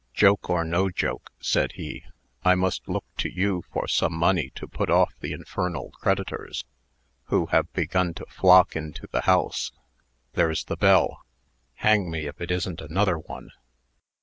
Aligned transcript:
"Joke 0.15 0.49
or 0.49 0.65
no 0.65 0.89
joke," 0.89 1.29
said 1.39 1.73
he, 1.73 2.05
"I 2.43 2.55
must 2.55 2.87
look 2.89 3.05
to 3.17 3.29
you 3.29 3.63
for 3.71 3.87
some 3.87 4.13
money 4.15 4.51
to 4.55 4.67
put 4.67 4.89
off 4.89 5.13
the 5.19 5.31
infernal 5.31 5.91
creditors, 5.91 6.65
who 7.25 7.45
have 7.51 7.71
begun 7.73 8.15
to 8.15 8.25
flock 8.25 8.75
into 8.75 9.05
the 9.11 9.21
house. 9.21 9.71
There's 10.33 10.63
the 10.63 10.75
bell. 10.75 11.19
Hang 11.75 12.09
me, 12.09 12.25
if 12.25 12.41
it 12.41 12.49
isn't 12.49 12.81
another 12.81 13.19
one! 13.19 13.51